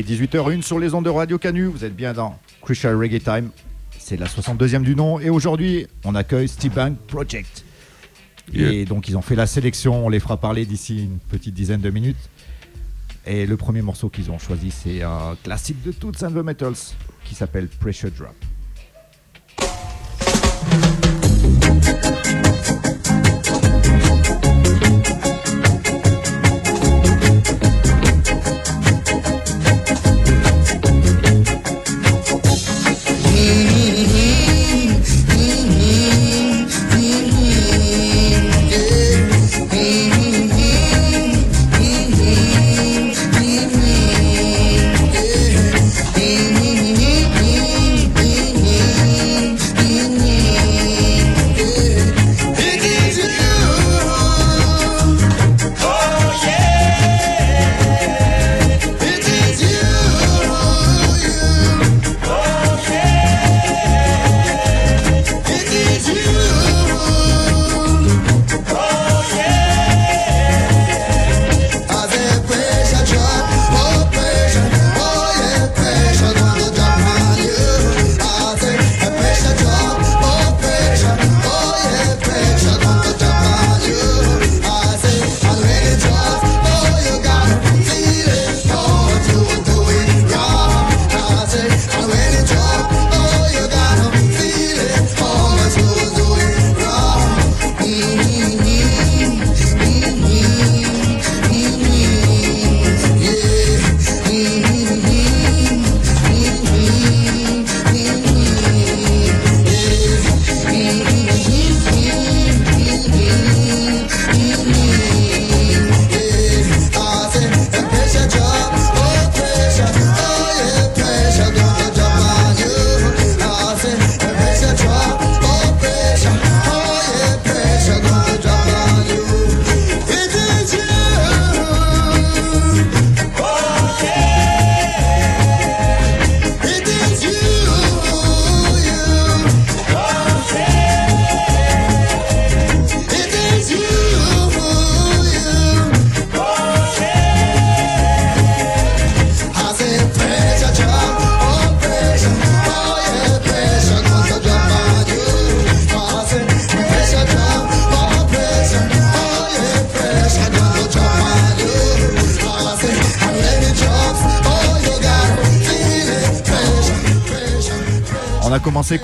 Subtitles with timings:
[0.00, 2.96] Bonjour, il est 18h01 sur les ondes de Radio Canu, vous êtes bien dans Crucial
[2.96, 3.50] Reggae Time,
[3.98, 7.64] c'est la 62e du nom et aujourd'hui on accueille Steve Bank Project.
[8.54, 11.80] Et donc ils ont fait la sélection, on les fera parler d'ici une petite dizaine
[11.80, 12.30] de minutes.
[13.26, 16.94] Et le premier morceau qu'ils ont choisi c'est un classique de toutes and the Metals
[17.24, 18.34] qui s'appelle Pressure Drop.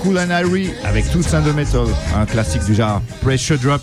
[0.07, 1.03] Cool and Harry avec
[1.33, 1.85] and the Metal,
[2.15, 3.81] un classique du genre Pressure Drop.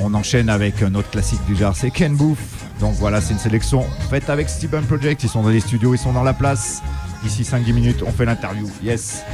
[0.00, 2.38] On enchaîne avec un autre classique du genre, c'est Ken Booth.
[2.78, 5.24] Donc voilà, c'est une sélection faite avec Steven Project.
[5.24, 6.82] Ils sont dans les studios, ils sont dans la place.
[7.24, 8.70] D'ici 5-10 minutes, on fait l'interview.
[8.80, 9.24] Yes.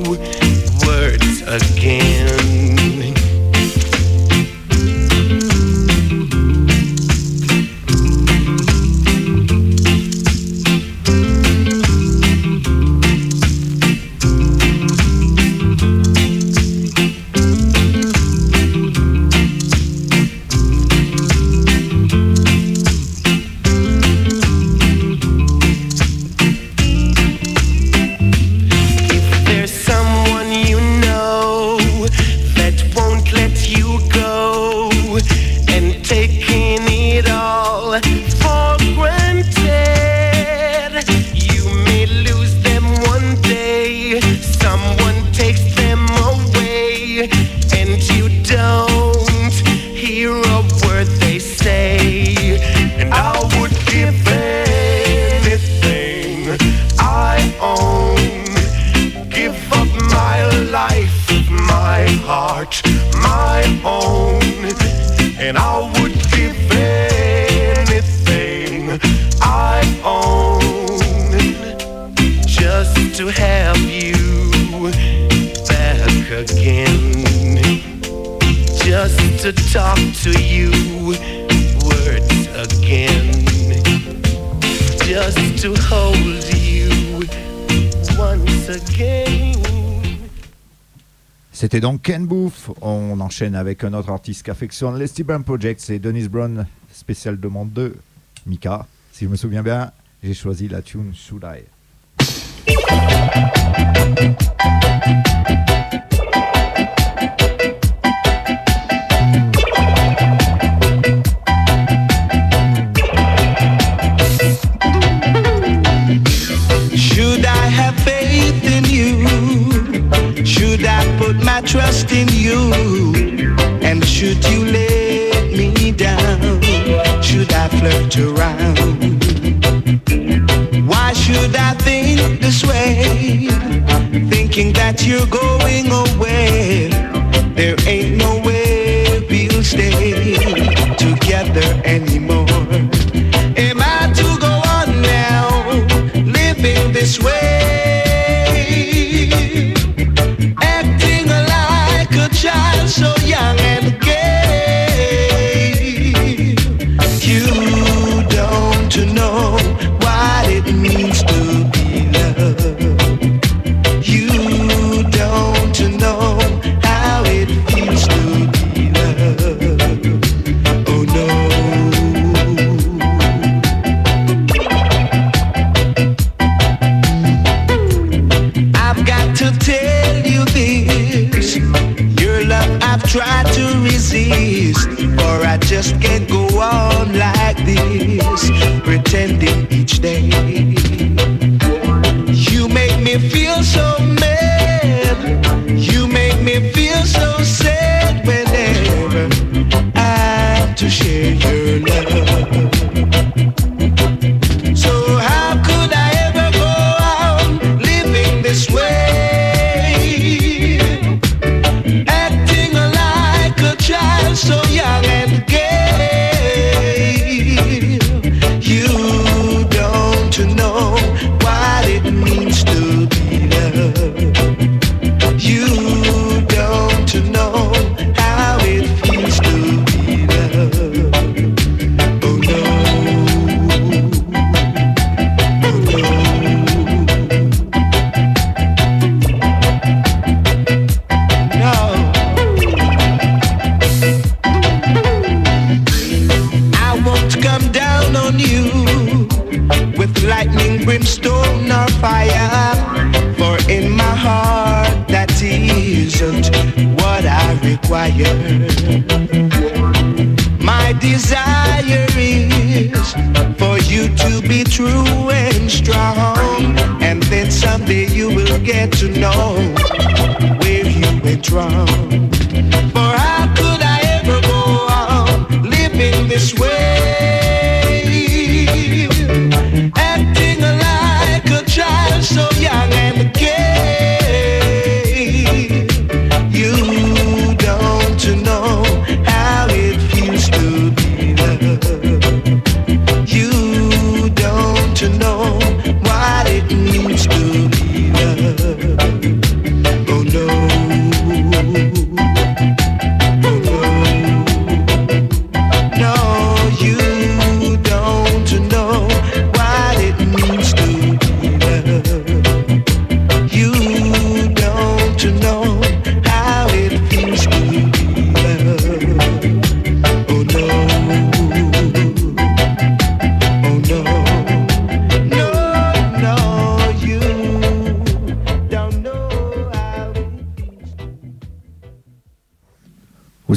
[0.00, 2.81] Words again.
[91.72, 92.68] C'était donc Ken Booth.
[92.82, 97.40] On enchaîne avec un autre artiste qui affectionne les Steve Project, c'est Dennis Brown, spécial
[97.40, 97.96] demande de
[98.44, 98.86] Mika.
[99.10, 99.90] Si je me souviens bien,
[100.22, 101.62] j'ai choisi la tune Should I.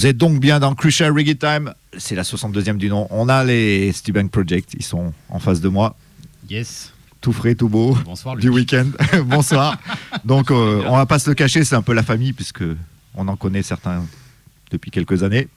[0.05, 1.73] Vous êtes donc bien dans Crucial Reggae Time.
[1.97, 3.07] C'est la 62e du nom.
[3.09, 4.75] On a les Steven Project.
[4.77, 5.97] Ils sont en face de moi.
[6.47, 6.93] Yes.
[7.21, 7.97] Tout frais, tout beau.
[8.05, 8.55] Bonsoir, Du Luc.
[8.55, 8.85] week-end.
[9.25, 9.79] Bonsoir.
[10.23, 11.63] Donc, euh, on va pas se le cacher.
[11.63, 12.61] C'est un peu la famille puisque
[13.15, 14.05] on en connaît certains
[14.69, 15.47] depuis quelques années.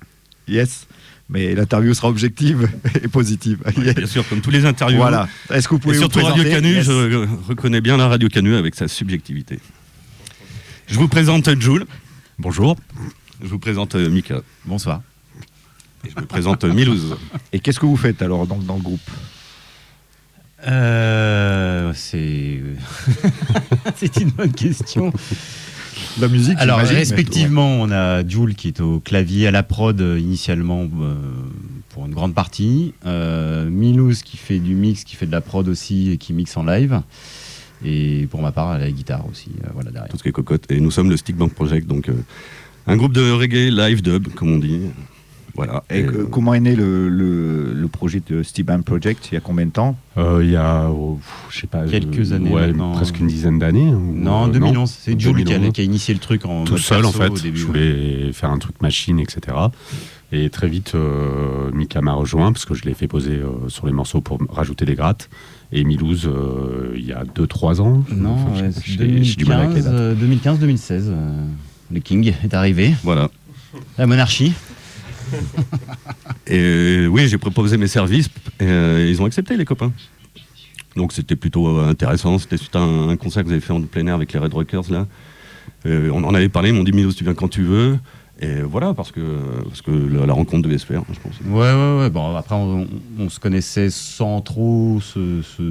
[0.48, 0.86] Yes.
[1.28, 2.70] Mais l'interview sera objective
[3.04, 3.58] et positive.
[3.76, 4.96] Bien sûr, comme tous les interviews.
[4.96, 5.28] Voilà.
[5.52, 6.86] Est-ce que vous Et pouvez surtout vous Radio Canu, Yes.
[6.86, 9.60] je reconnais bien la Radio Canu avec sa subjectivité.
[10.86, 11.84] Je vous présente Jules.
[12.38, 12.76] Bonjour.
[13.42, 14.40] Je vous présente euh, Mika.
[14.64, 15.02] Bonsoir.
[16.06, 17.16] Et je me présente euh, Milouz.
[17.52, 19.00] Et qu'est-ce que vous faites alors donc, dans le groupe
[20.66, 22.60] Euh, c'est
[23.96, 25.12] c'est une bonne question.
[26.20, 30.00] La musique Alors mais- respectivement, on a Jules qui est au clavier à la prod
[30.00, 31.14] initialement euh,
[31.90, 35.66] pour une grande partie, euh, Milouz qui fait du mix, qui fait de la prod
[35.68, 37.02] aussi et qui mixe en live.
[37.84, 40.08] Et pour ma part, à la guitare aussi, euh, voilà derrière.
[40.10, 40.68] Tout ce qui est cocotte.
[40.70, 42.14] Et nous sommes le Stick Bank Project, donc euh,
[42.88, 44.80] un groupe de reggae live dub, comme on dit.
[45.54, 45.82] Voilà.
[45.90, 49.40] Et euh, comment est né le, le- le projet de Steven Project Il y a
[49.40, 51.18] combien de temps Euh, Il y a, oh,
[51.50, 52.92] je sais pas, Quelques euh, années ouais, maintenant.
[52.92, 53.90] presque une dizaine d'années.
[53.90, 55.72] Non, euh, 2011, c'est Jules qui a, 2011.
[55.72, 57.28] qui a initié le truc en tout mode seul en fait.
[57.30, 57.58] au début.
[57.58, 57.72] je ouais.
[57.72, 59.56] voulais faire un truc machine, etc.
[60.30, 63.86] Et très vite, euh, Mika m'a rejoint parce que je l'ai fait poser euh, sur
[63.86, 65.28] les morceaux pour rajouter des grattes.
[65.72, 68.04] Et Milouz, euh, il y a 2-3 ans.
[68.14, 70.16] Non, Enfin, ouais, j'ai- c'est j'ai du mal avec les dates.
[70.18, 71.10] 2015-2016.
[71.92, 72.94] Le King est arrivé.
[73.02, 73.30] voilà.
[73.96, 74.52] La monarchie.
[76.46, 78.28] Et euh, oui, j'ai proposé mes services
[78.60, 79.92] et euh, ils ont accepté, les copains.
[80.96, 82.38] Donc c'était plutôt euh, intéressant.
[82.38, 84.38] C'était suite à un, un concert que vous avez fait en plein air avec les
[84.38, 85.06] Red Rockers là.
[85.86, 87.98] Euh, on en avait parlé, ils m'ont dit Milos, tu viens quand tu veux.
[88.40, 89.20] Et voilà, parce que,
[89.68, 91.34] parce que la, la rencontre devait se faire, je pense.
[91.44, 92.08] Ouais, ouais, ouais.
[92.10, 92.86] Bon, après, on,
[93.18, 95.62] on se connaissait sans trop se, se,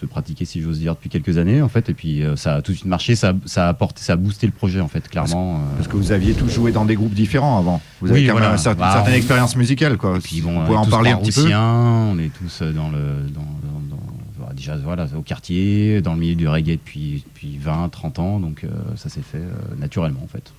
[0.00, 1.88] se pratiquer, si j'ose dire, depuis quelques années, en fait.
[1.88, 3.14] Et puis, euh, ça a tout de suite marché.
[3.14, 5.58] Ça, ça a apporté, ça a boosté le projet, en fait, clairement.
[5.60, 5.76] euh.
[5.76, 7.80] Parce que vous aviez tous joué dans des groupes différents avant.
[8.00, 8.48] Vous avez Oui, quand voilà.
[8.52, 10.16] même Bah, une certaine on- expérience musicale, quoi.
[10.16, 12.72] Et puis, bon, on est en tous parler un petit peu On est tous euh,
[12.72, 12.98] dans le,
[13.32, 14.02] dans, dans- dans-
[14.36, 18.40] voilà, déjà, voilà, au quartier, dans le milieu du reggae depuis, depuis 20, 30 ans.
[18.40, 20.52] Donc, euh, ça s'est fait euh, naturellement, en fait.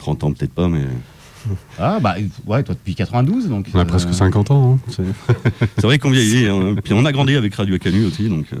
[0.00, 0.82] 30 ans peut-être pas, mais
[1.78, 2.16] Ah, bah,
[2.46, 3.66] ouais, toi, depuis 92, donc.
[3.72, 4.74] On a euh, presque 50 ans.
[4.74, 4.78] hein.
[4.90, 5.36] C'est-
[5.76, 6.46] c'est vrai qu'on vieillit.
[6.48, 6.74] hein.
[6.82, 8.46] Puis on a grandi avec Radio Canu aussi, donc.
[8.52, 8.58] euh,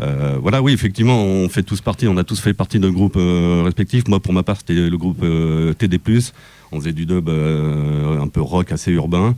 [0.00, 3.16] euh, voilà, oui, effectivement, on fait tous partie, on a tous fait partie d'un groupe
[3.16, 4.08] euh, respectif.
[4.08, 6.00] Moi, pour ma part, c'était le groupe euh, TD+.
[6.72, 9.34] On faisait du dub euh, un peu rock, assez urbain.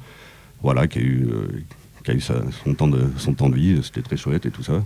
[0.63, 1.49] Voilà, qui a eu, euh,
[2.05, 3.81] qui a eu sa- son, temps de, son temps de vie.
[3.83, 4.85] C'était très chouette et tout ça.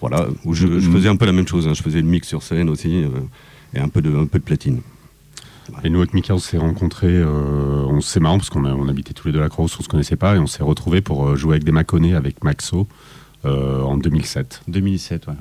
[0.00, 1.68] Voilà, où je, je faisais un peu la même chose.
[1.68, 1.74] hein.
[1.74, 3.08] Je faisais le mix sur scène aussi euh,
[3.74, 4.80] et un peu de, un peu de platine.
[5.84, 7.08] Et nous, avec Mika, on s'est rencontrés.
[7.08, 9.68] euh, on c'est marrant parce qu'on on habitait tous les deux à la Croix, on
[9.68, 12.86] se connaissait pas et on s'est retrouvés pour euh, jouer avec des Maconnais avec Maxo
[13.44, 14.62] euh, en 2007.
[14.68, 15.34] 2007, ouais.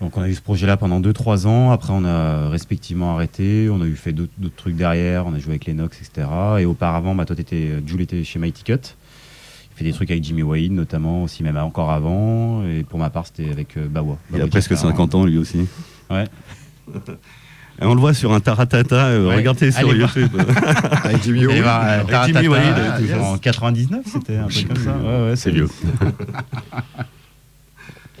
[0.00, 1.70] Donc on a eu ce projet-là pendant 2-3 ans.
[1.72, 3.68] Après, on a respectivement arrêté.
[3.70, 5.26] On a eu fait d'autres trucs derrière.
[5.26, 6.28] On a joué avec Lennox, etc.
[6.60, 8.74] Et auparavant, bah, toi, t'étais, Jules était chez Mighty Cut.
[8.74, 12.64] Il fait des trucs avec Jimmy Wade, notamment, aussi même encore avant.
[12.64, 14.18] Et pour ma part, c'était avec euh, Bawa.
[14.32, 14.90] Il a presque Jafar.
[14.90, 15.66] 50 ans, lui aussi.
[16.10, 16.26] Ouais.
[17.80, 19.06] Et on le voit sur un taratata.
[19.06, 19.36] euh, Ouais.
[19.36, 19.96] Regardez sur voir.
[19.96, 20.30] YouTube.
[21.04, 23.22] Avec Jimmy euh, Taratata, Jimmy Wade, euh, tout ça.
[23.22, 24.96] en 99, c'était un peu comme ça.
[24.96, 25.68] Ouais, ouais, C'est vieux.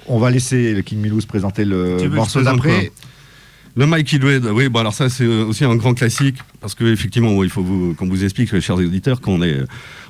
[0.06, 2.92] On va laisser le King Milouz présenter le morceau d'après.
[3.78, 7.44] Le Mikey Dread, oui, bon alors ça c'est aussi un grand classique parce que effectivement,
[7.44, 9.58] il faut vous, qu'on vous explique, chers auditeurs, qu'on est,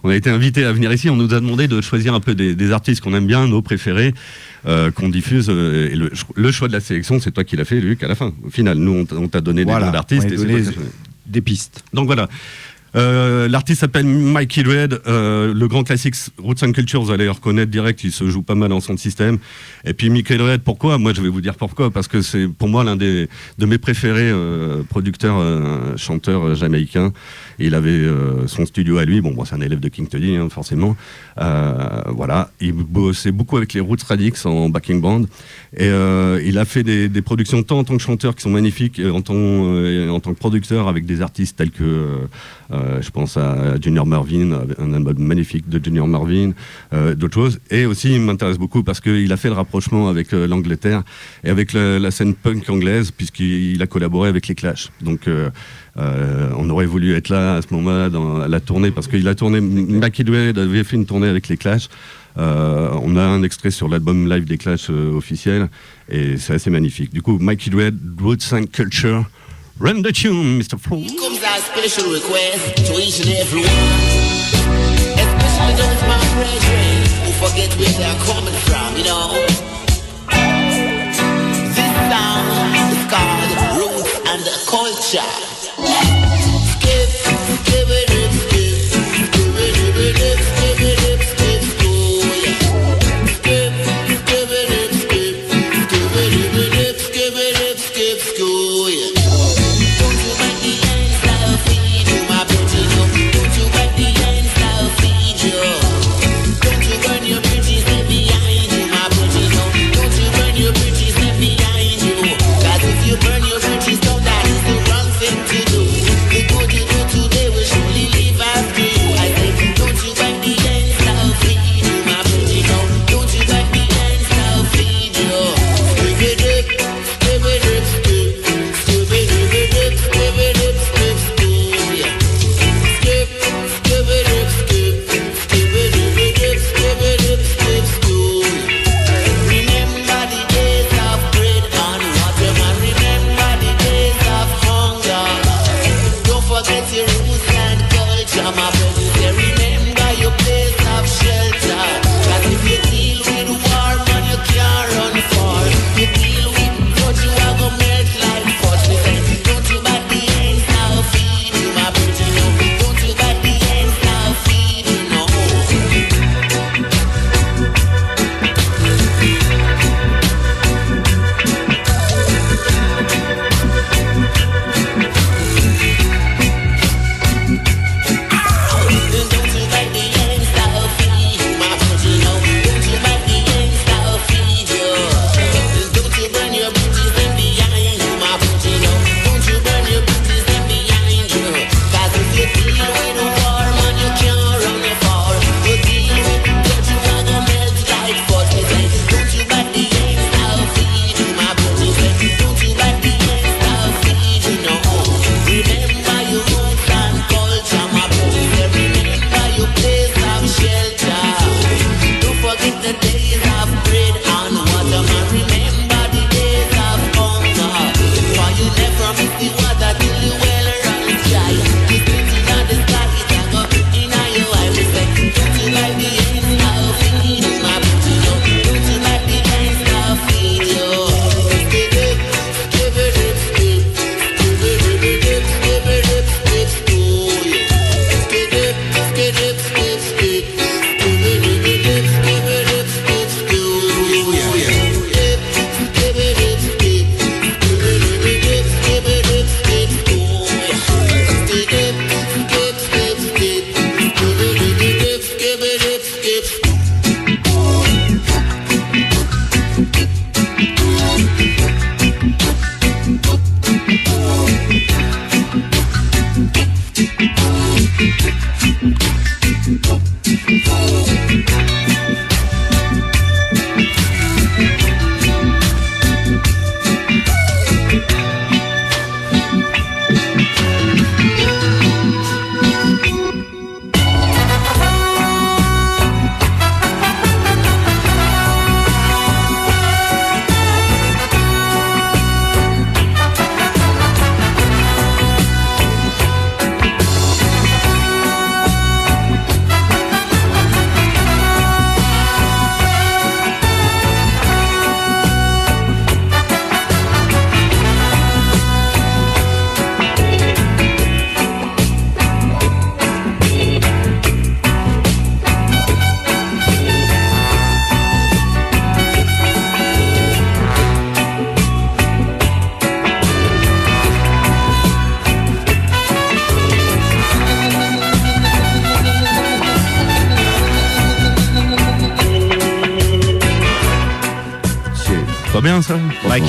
[0.05, 2.35] on a été invité à venir ici, on nous a demandé de choisir un peu
[2.35, 4.15] des, des artistes qu'on aime bien, nos préférés,
[4.67, 5.49] euh, qu'on diffuse.
[5.51, 8.09] euh, et le, le choix de la sélection, c'est toi qui l'as fait, Luc, à
[8.09, 8.33] la fin.
[8.43, 10.33] Au final, nous on t'a- on t'a donné Voilà, des noms d'artistes.
[10.33, 10.63] et donné-.
[11.27, 11.85] Des pistes.
[11.93, 12.27] Donc voilà.
[12.99, 15.00] Euh, L'artiste s'appelle Mikey Red.
[15.07, 18.43] Euh, le grand classique Roots and Culture, vous allez le reconnaître direct, il se joue
[18.43, 19.38] pas mal en son système.
[19.85, 20.99] Et puis Mikey Red, pourquoi?
[20.99, 21.90] Moi, je vais vous dire pourquoi.
[21.90, 23.28] Parce que c'est pour moi l'un de
[23.61, 26.55] mes préférés euh, producteurs, euh, chanteurs euh,
[27.59, 29.21] Il avait euh, son studio à lui.
[29.21, 30.97] Bon, moi, c'est un élève de King Teddy, hein, forcément.
[31.41, 32.50] Euh, voilà.
[32.61, 35.23] Il bossait beaucoup avec les Roots Radix en backing band.
[35.77, 38.50] Et euh, il a fait des, des productions tant en tant que chanteur qui sont
[38.50, 42.19] magnifiques, en tant, euh, en tant que producteur avec des artistes tels que,
[42.71, 46.53] euh, je pense à Junior Marvin, un album magnifique de Junior Marvin,
[46.93, 47.61] d'autres choses.
[47.71, 51.03] Et aussi, il m'intéresse beaucoup parce qu'il a fait le rapprochement avec l'Angleterre
[51.45, 54.91] et avec le- la scène punk anglaise, puisqu'il a collaboré avec les Clash.
[55.00, 55.50] Donc, euh,
[55.99, 59.35] euh, on aurait voulu être là à ce moment-là dans la tournée parce qu'il a
[59.35, 59.61] tourné.
[59.61, 61.88] Mackie Dwayne avait fait une tournée avec les Clash.
[62.38, 65.69] Euh, on a un extrait sur l'album live des Clash euh, officiel
[66.09, 67.12] et c'est assez magnifique.
[67.12, 69.25] Du coup, Mikey Dwayne, Roots and Culture.
[69.81, 70.76] Run the tune, Mr.
[70.78, 71.02] Flo.
[85.09, 85.25] shot.
[86.83, 88.08] Give, give it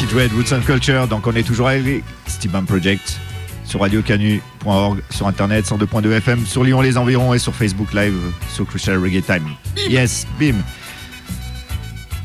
[0.09, 1.07] Dread, Roots and Culture.
[1.07, 3.19] Donc on est toujours avec Steven Project
[3.63, 8.15] sur radiocanu.org, sur internet, 102.2 FM, sur Lyon les environs et sur Facebook Live
[8.51, 9.47] sur Crucial Reggae Time.
[9.89, 10.55] Yes, bim.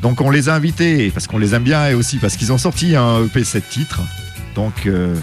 [0.00, 2.58] Donc on les a invités parce qu'on les aime bien et aussi parce qu'ils ont
[2.58, 4.00] sorti un EP 7 titres.
[4.54, 5.14] Donc euh,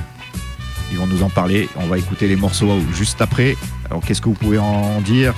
[0.92, 1.68] ils vont nous en parler.
[1.78, 3.56] On va écouter les morceaux juste après.
[3.90, 5.34] Alors qu'est-ce que vous pouvez en dire?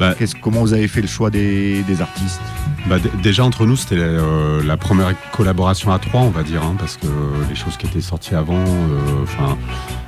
[0.00, 2.40] Bah, Qu'est-ce- Comment vous avez fait le choix des, des artistes?
[2.88, 6.76] Bah, déjà entre nous, c'était euh, la première collaboration à trois, on va dire, hein,
[6.78, 7.08] parce que
[7.48, 9.56] les choses qui étaient sorties avant, euh, enfin,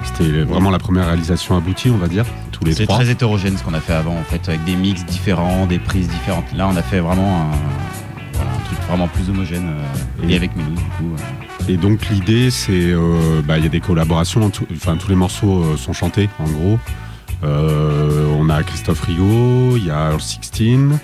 [0.05, 3.64] c'était vraiment la première réalisation aboutie, on va dire, tous les C'est très hétérogène ce
[3.64, 6.45] qu'on a fait avant en fait, avec des mix différents, des prises différentes.
[6.57, 10.71] Là, on a fait vraiment un, truc vraiment plus homogène euh, et, Et- avec Milou
[10.71, 11.14] du coup.
[11.17, 11.64] euh.
[11.73, 15.77] Et donc l'idée, c'est, euh, bah, il y a des collaborations, enfin tous les morceaux
[15.77, 16.79] sont chantés, en gros.
[17.43, 20.99] On a Christophe Rio, il y a Earl 16,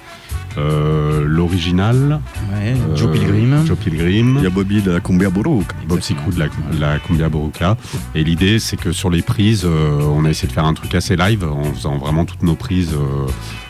[0.58, 2.20] euh, l'original,
[2.52, 3.64] Ouais, euh, Joe Pilgrim.
[3.66, 4.36] Joe Pilgrim.
[4.38, 5.30] Il y a Bobby de la Cumbia.
[5.30, 6.46] Bob Sikou de la,
[6.78, 7.76] la Cumbia Boruca.
[8.14, 10.94] Et l'idée, c'est que sur les prises, euh, on a essayé de faire un truc
[10.94, 13.26] assez live, en faisant vraiment toutes nos prises, euh,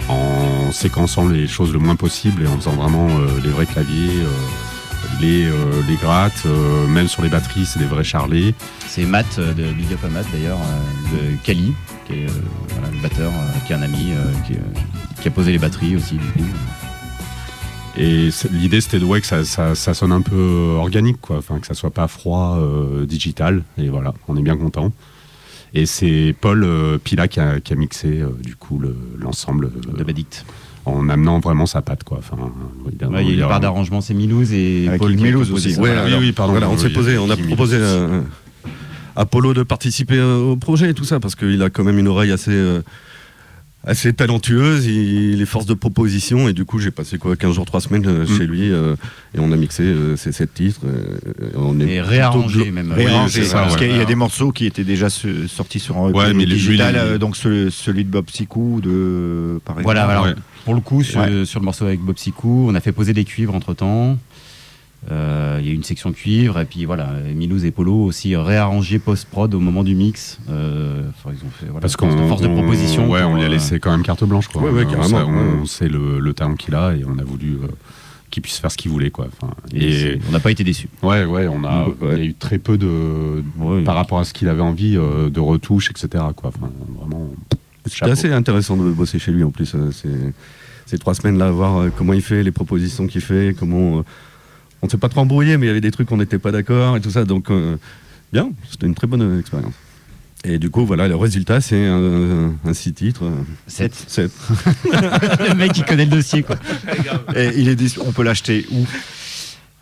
[0.09, 4.11] en séquençant les choses le moins possible et en faisant vraiment euh, les vrais claviers,
[4.23, 5.53] euh, les, euh,
[5.89, 8.55] les grattes, euh, même sur les batteries, c'est des vrais charlets.
[8.87, 11.73] C'est Matt de Big Up à Matt d'ailleurs, euh, de Kali,
[12.07, 12.33] qui est euh,
[12.71, 15.59] voilà, le batteur, euh, qui est un ami, euh, qui, euh, qui a posé les
[15.59, 16.49] batteries aussi du coup.
[17.97, 21.37] Et l'idée, c'était de ouais, que ça, ça, ça sonne un peu organique, quoi.
[21.39, 23.63] Enfin, que ça soit pas froid, euh, digital.
[23.79, 24.93] Et voilà, on est bien content.
[25.75, 29.67] Et c'est Paul euh, Pila qui a, qui a mixé euh, du coup le- l'ensemble
[29.67, 30.45] euh, de Badict.
[30.87, 32.19] en amenant vraiment sa patte, quoi.
[32.19, 35.51] Enfin, il Ouais, il y a une part d'arrangement, c'est Milouz et Avec Paul Milouz
[35.53, 35.73] aussi.
[35.75, 35.81] ça.
[35.81, 36.05] Ouais, Voilà.
[36.19, 36.53] oui, oui, pardon.
[36.53, 37.79] voilà, on s'est posé, on a proposé
[39.25, 42.09] Polo de participer euh, au projet et tout ça, parce qu'il a quand même une
[42.09, 42.83] oreille assez, euh,
[43.87, 47.67] assez talentueuse, il est force de proposition, et du coup j'ai passé quoi 15 jours,
[47.67, 48.39] 3 semaines euh, Mm.
[48.39, 48.97] chez lui, euh,
[49.37, 50.81] et on a mixé euh, ces 7 titres.
[50.87, 52.93] et on est Et plutôt réarrangé même.
[52.93, 53.79] Réarrangé, ça, parce ouais.
[53.81, 56.55] qu'il y a Alors, des morceaux qui étaient déjà sortis sur un Ouais, mais les-
[56.55, 59.85] digital, lui, les- euh, donc ce- celui de Bob Sikou, de par exemple.
[59.85, 60.35] Voilà, alors, Ouais.
[60.65, 61.45] pour le coup, sur, Ouais.
[61.45, 63.75] sur le morceau avec Bob Sikou, on a fait poser des cuivres entre
[65.11, 68.99] Il y a eu une section cuivre, et puis voilà, Milouz et Polo aussi réarrangé
[68.99, 70.39] post-prod au moment du mix.
[70.51, 73.11] Euh, enfin, ils ont fait voilà, Parce force, qu'on de, force de on- proposition.
[73.11, 74.63] ouais, pour, on lui a euh, laissé quand même carte blanche, quoi.
[74.63, 75.59] Ouais, ouais, On- carrément, On, ouais.
[75.63, 77.67] on sait le, le talent qu'il a et on a voulu euh,
[78.31, 79.29] qu'il puisse faire ce qu'il voulait, quoi.
[79.41, 80.89] Enfin, et on n'a pas été déçus.
[81.03, 81.95] ouais, ouais, on a, Ouais.
[82.15, 83.83] il y a eu très peu de, Ouais.
[83.85, 86.25] par rapport à ce qu'il avait envie, euh, de retouches, etc.
[86.35, 86.51] Quoi.
[86.57, 87.31] Enfin, vraiment.
[87.87, 89.75] C'était assez intéressant de bosser chez lui en plus.
[89.75, 90.33] euh, c'est-
[90.87, 94.03] Ces trois semaines-là, voir euh, comment il fait, les propositions qu'il fait, comment, euh,
[94.85, 96.97] on s'est pas trop embrouillé, mais il y avait des trucs qu'on n'était pas d'accord
[96.97, 97.25] et tout ça.
[97.25, 97.77] Donc, euh,
[98.33, 99.73] bien, c'était une très bonne euh, expérience.
[100.45, 103.25] Et du coup, voilà, le résultat, c'est un, un six titres.
[103.25, 103.31] euh,
[103.67, 103.95] Sept.
[104.07, 104.31] sept.
[104.85, 106.57] le mec, il connaît le dossier, quoi.
[107.35, 108.85] Et il est dis- on peut l'acheter où?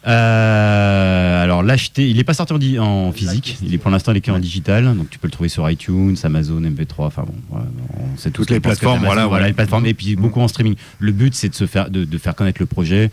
[0.05, 4.19] Euh, alors l'acheter, il n'est pas sorti en, en physique, il est pour l'instant il
[4.19, 7.67] est qu'en digital, donc tu peux le trouver sur iTunes, Amazon, MP3, enfin bon, voilà,
[8.01, 9.51] on sait Toutes les plateformes, voilà, voilà ouais.
[9.51, 10.75] les plateformes et puis beaucoup en streaming.
[10.99, 13.13] Le but c'est de se faire, de, de faire connaître le projet.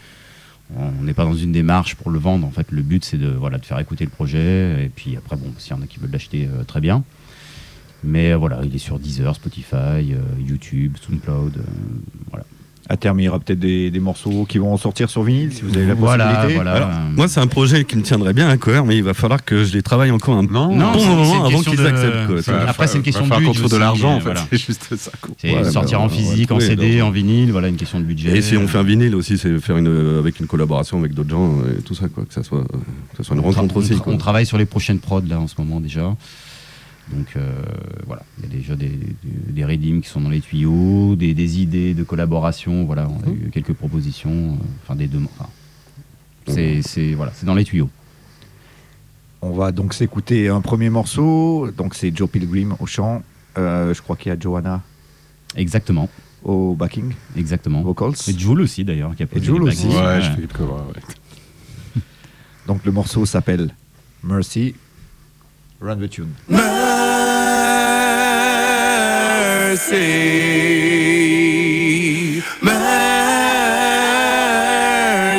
[0.78, 2.46] On n'est pas dans une démarche pour le vendre.
[2.46, 5.36] En fait, le but c'est de voilà de faire écouter le projet et puis après
[5.36, 7.04] bon, s'il y en a qui veulent l'acheter, euh, très bien.
[8.04, 9.74] Mais euh, voilà, il est sur Deezer, Spotify,
[10.14, 11.64] euh, YouTube, SoundCloud,
[12.30, 12.46] voilà.
[12.92, 15.62] À terme, il y aura peut-être des, des morceaux qui vont sortir sur vinyle si
[15.62, 16.56] vous avez la Voilà, possibilité.
[16.56, 16.72] voilà.
[16.74, 19.14] Alors, Euh, moi, c'est un projet qui me tiendrait bien à cœur, mais il va
[19.14, 21.50] falloir que je les travaille encore un Non, Non, bon c'est- c'est une moment avant
[21.50, 22.44] question qu'ils de- acceptent.
[22.46, 22.56] Quoi.
[22.68, 24.24] Après, c'est une question de budget de l'argent, en euh, fait.
[24.24, 24.42] voilà.
[24.50, 25.12] C'est juste ça.
[25.44, 28.36] Ouais, sortir bah, en physique, en CD, en vinyle, voilà une question de budget.
[28.36, 31.30] Et si on fait un vinyle aussi, c'est faire une, avec une collaboration avec d'autres
[31.30, 33.94] gens et tout ça, quoi, que ça soit, que ça soit une rencontre on aussi.
[34.08, 36.16] on travaille sur les prochaines prods là en ce moment déjà.
[37.12, 37.64] Donc euh,
[38.06, 41.34] voilà, il y a déjà des, des, des redeems qui sont dans les tuyaux, des,
[41.34, 42.86] des idées de collaboration.
[42.86, 45.30] Voilà, on a eu quelques propositions, euh, enfin des demandes.
[45.40, 45.50] enfin,
[46.48, 47.90] c'est c'est- voilà, c'est dans les tuyaux.
[49.42, 51.70] On va donc s'écouter un premier morceau.
[51.78, 53.24] Donc c'est Joe Pilgrim au chant.
[53.58, 54.84] Euh, je crois qu'il y a Johanna
[55.56, 56.10] Exactement,
[56.44, 57.82] au backing exactement.
[57.82, 58.14] vocals.
[58.28, 59.88] Et Jules aussi d'ailleurs qui a posé Jules les aussi.
[59.88, 61.02] Ouais, je fais ouais.
[62.68, 63.74] Donc le morceau s'appelle
[64.24, 64.76] Mercy.
[65.82, 66.36] Run the tune.
[71.10, 72.44] Mercy,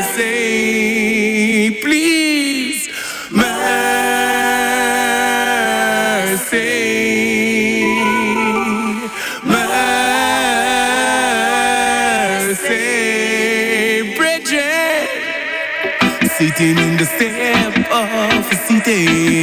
[0.00, 2.88] mercy, please,
[3.30, 3.50] mercy,
[12.40, 15.08] mercy, Bridget,
[16.38, 18.08] sitting in the step of
[18.50, 19.39] a city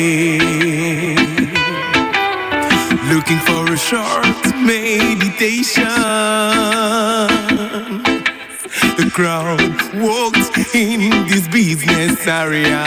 [3.27, 5.83] looking for a short meditation.
[8.95, 9.59] The crowd
[9.95, 12.83] walked in this business area.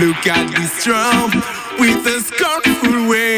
[0.00, 1.34] Look at this trump
[1.78, 3.31] with a scornful way.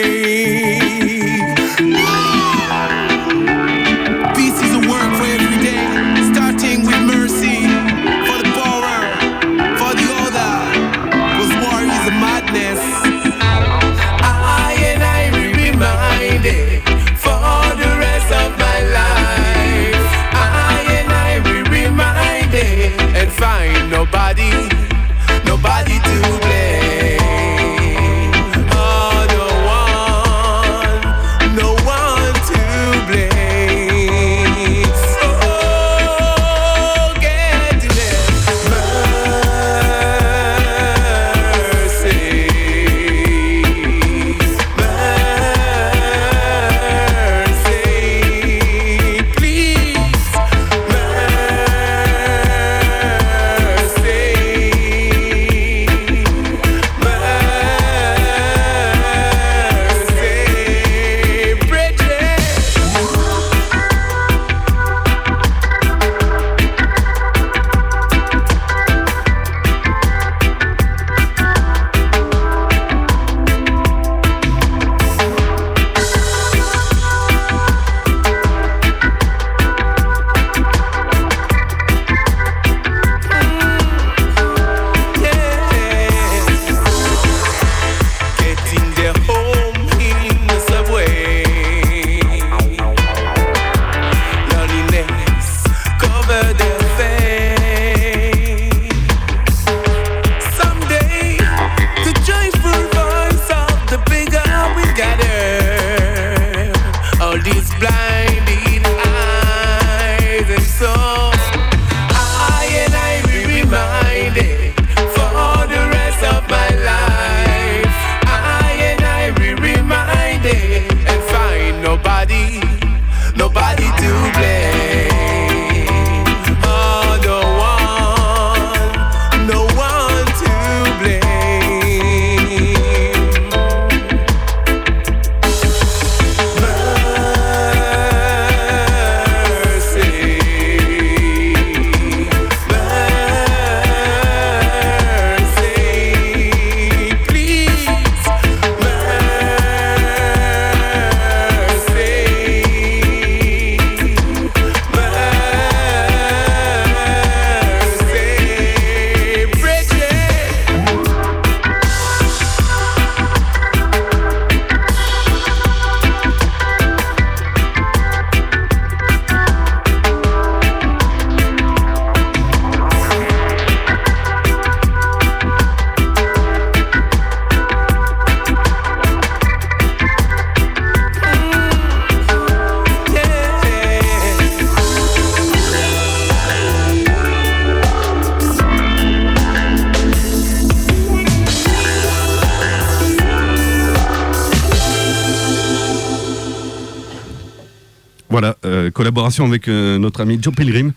[199.15, 200.93] Collaboration avec euh, notre ami Joe Pilgrim,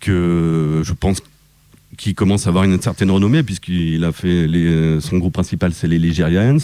[0.00, 1.22] que je pense
[1.96, 5.72] qui commence à avoir une certaine renommée, puisqu'il a fait les, euh, son groupe principal,
[5.72, 6.58] c'est les Ligerians.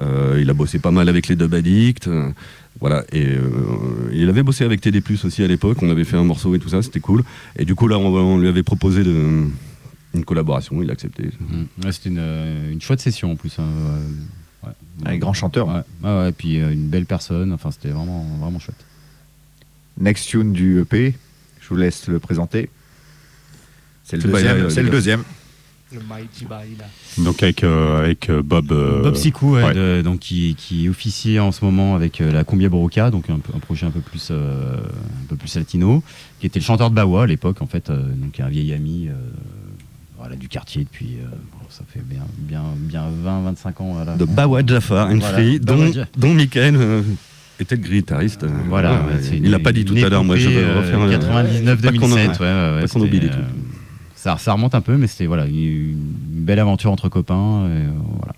[0.00, 2.08] Euh, il a bossé pas mal avec les Dub Addicts.
[2.08, 2.30] euh,
[2.80, 5.78] voilà, et euh, il avait bossé avec TD aussi à l'époque.
[5.82, 7.22] On avait fait un morceau et tout ça, c'était cool.
[7.56, 9.44] Et du coup, là, on, on lui avait proposé de,
[10.14, 11.30] une collaboration, il a accepté.
[11.40, 11.84] Mm.
[11.84, 13.56] Ouais, C'était une, une chouette session en plus.
[13.58, 13.64] hein,
[14.64, 14.68] ouais.
[14.68, 15.12] Ouais.
[15.14, 15.68] Un grand chanteur.
[15.68, 17.52] Ouais, ouais, ouais, puis euh, une belle personne.
[17.52, 18.84] Enfin, c'était vraiment, vraiment chouette.
[20.00, 21.14] Next tune du EP,
[21.60, 22.70] je vous laisse le présenter.
[24.04, 24.70] C'est le deuxième.
[24.70, 25.22] C'est le deuxième.
[25.92, 26.84] Le Mighty Baila.
[27.16, 28.70] Donc avec, euh, avec euh, Bob.
[28.72, 29.72] euh, Bob Sikou, ouais, ouais.
[29.74, 33.38] de- donc qui, qui officie en ce moment avec euh, la Cumbia Broca, donc un,
[33.58, 36.02] projet un peu plus euh, un peu plus latino,
[36.40, 39.08] qui était le chanteur de Bawa à l'époque en fait, euh, donc un vieil ami
[39.08, 39.12] euh,
[40.18, 44.14] voilà, du quartier depuis euh, bon, ça fait bien bien bien 20 25 ans voilà.
[44.16, 47.00] De Bawa Jafar, une Voilà, fille dont, dont Michael euh,
[47.60, 48.44] était le guitariste.
[48.44, 51.10] euh, Voilà, il l'a pas dit tout à l'heure, moi je vais euh, refaire un-
[51.10, 53.40] 99 pas qu'on en- 2007, ouais, ouais, ouais, pas qu'on oublie des trucs.
[53.40, 53.48] euh,
[54.16, 57.88] ça, ça remonte un peu, mais c'était voilà une belle aventure entre copains, et, euh,
[58.18, 58.34] voilà.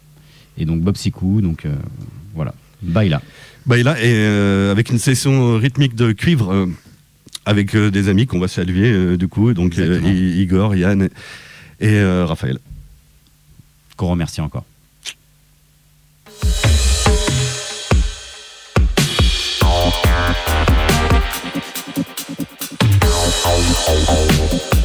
[0.58, 1.74] Et donc Bob Sikou, donc euh,
[2.34, 3.22] voilà, Baila.
[3.66, 6.66] Baila, et euh, avec une session rythmique de cuivre euh,
[7.46, 11.06] avec euh, des amis qu'on va saluer euh, du coup, donc euh, Igor, Yann et,
[11.86, 12.58] et, euh, Raphaël.
[13.96, 14.64] qu'on remercie encore.
[23.42, 24.79] Hey, hey, hey.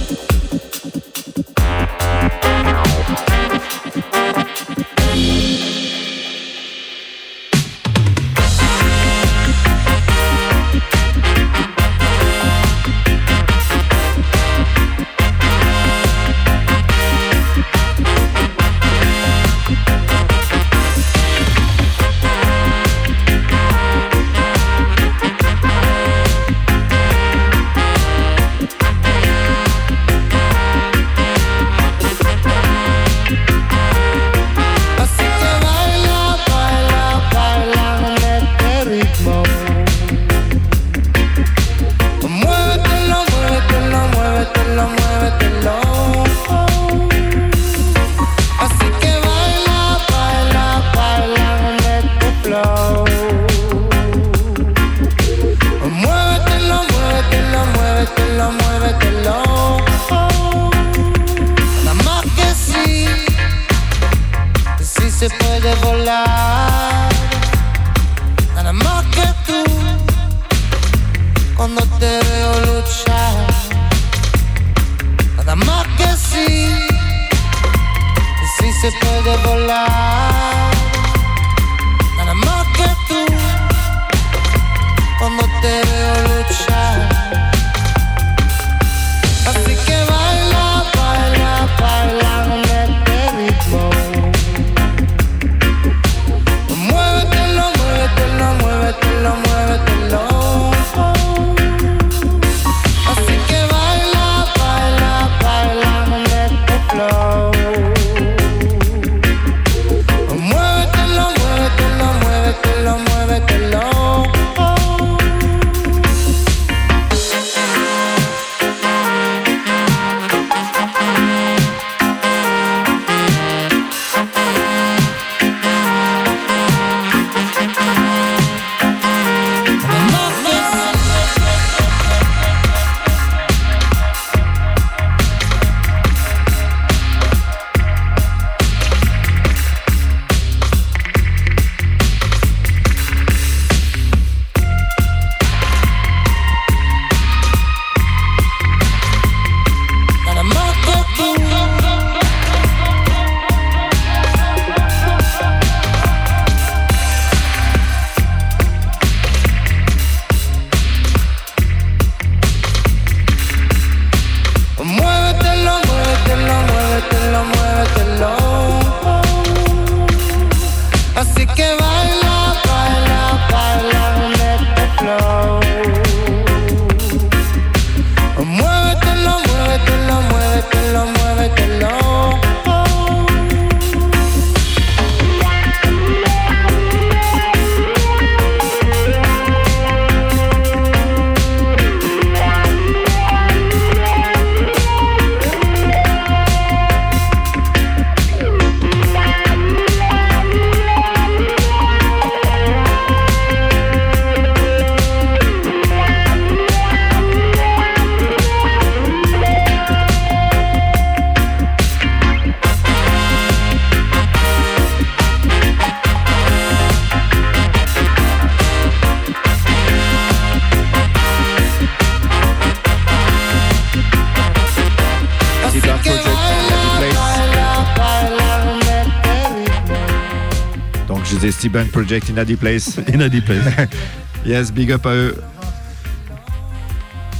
[231.83, 232.97] Project in a Deep Place.
[233.13, 233.63] In a deep place.
[234.45, 235.35] Yes, big up à eux.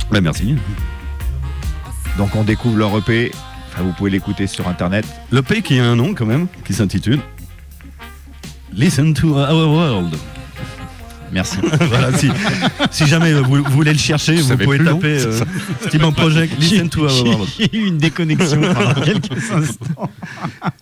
[0.10, 0.56] bah, merci.
[2.18, 3.32] Donc on découvre leur EP.
[3.72, 5.06] Enfin, vous pouvez l'écouter sur internet.
[5.30, 7.20] Le P qui a un nom quand même, qui s'intitule
[8.74, 10.16] Listen to Our World.
[11.32, 11.58] Merci.
[11.90, 12.32] voilà, si,
[12.90, 17.04] si jamais vous, vous voulez le chercher, vous pouvez taper euh, Bank Project, Listen to
[17.04, 17.50] Our World.
[17.60, 20.10] J'ai eu une déconnexion pendant quelques instants.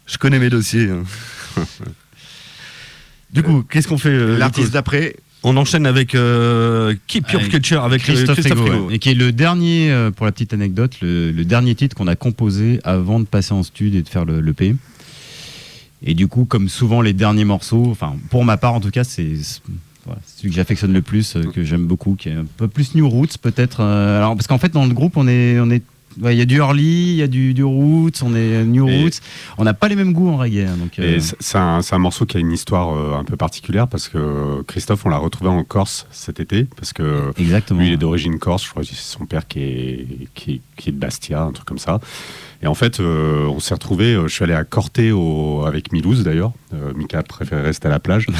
[0.06, 0.89] Je connais mes dossiers.
[3.34, 7.52] Du coup, qu'est-ce qu'on fait euh, L'artiste d'après, On enchaîne avec euh, Keep Your Avec
[7.52, 8.88] Culture avec euh, Christophe, Christophe, Rigaud, Rigaud.
[8.88, 8.96] ouais.
[8.96, 12.08] et qui est le dernier, euh, pour la petite anecdote, le, le dernier titre qu'on
[12.08, 14.76] a composé avant de passer en studio et de faire le, le P.
[16.06, 19.04] Et du coup, comme souvent les derniers morceaux, enfin pour ma part en tout cas,
[19.04, 19.32] c'est
[20.06, 22.94] voilà, celui que j'affectionne le plus, euh, que j'aime beaucoup, qui est un peu plus
[22.94, 23.80] New Roots peut-être.
[23.82, 25.82] euh, alors parce qu'en fait dans le groupe on est, on est,
[26.22, 26.84] ouais, il y a du early,
[27.14, 29.20] il y a du, du roots, on est New Et- Roots.
[29.57, 30.66] On n'a pas les mêmes goûts en reggae.
[30.68, 33.36] hein, donc, euh, c'est- un, c'est un morceau qui a une histoire euh, un peu
[33.38, 37.80] particulière parce que Christophe, on l'a retrouvé en Corse cet été parce que exactement.
[37.80, 38.64] lui, il est d'origine corse.
[38.66, 41.66] Je crois que c'est son père qui est, qui, qui est de Bastia, un truc
[41.68, 41.99] comme ça.
[42.64, 44.18] Et en fait, euh, on s'est retrouvé.
[44.24, 46.53] Je suis allé à Corté au- avec Milouz d'ailleurs.
[46.74, 48.28] Euh, Mika préférait rester à la plage.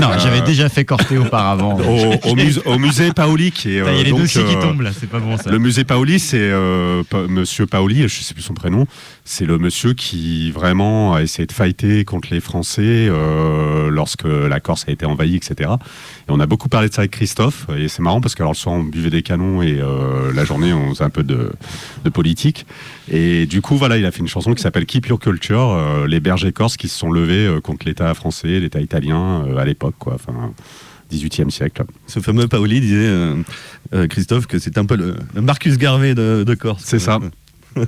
[0.00, 1.76] Non, j'avais déjà fait Corté auparavant.
[1.80, 3.78] au, au muse- au musée Paoli qui est.
[3.78, 5.50] Y a euh, les donc, dossiers qui euh, tombent là, c'est pas bon ça.
[5.50, 8.86] Le musée Paoli, c'est euh, Pa- Monsieur Paoli, je sais plus son prénom.
[9.24, 14.60] C'est le monsieur qui vraiment a essayé de fighter contre les Français euh, lorsque la
[14.60, 15.70] Corse a été envahie, etc.
[16.28, 17.66] Et on a beaucoup parlé de ça avec Christophe.
[17.76, 20.44] Et c'est marrant parce que alors, le soir on buvait des canons et euh, la
[20.44, 21.50] journée on faisait un peu de,
[22.04, 22.66] de politique.
[23.10, 25.72] Et du coup voilà, il a fait une chanson qui s'appelle Keep Your Culture.
[25.72, 29.56] euh, les bergers corses qui se sont levés euh, contre l'État français, l'État italien euh,
[29.56, 30.14] à l'époque, quoi.
[30.14, 30.52] Enfin,
[31.12, 31.84] 18e siècle.
[32.06, 33.34] Ce fameux Paoli disait, euh,
[33.94, 36.82] euh, Christophe, que c'est un peu le, le Marcus Garvey de, de Corse.
[36.84, 37.18] C'est ça.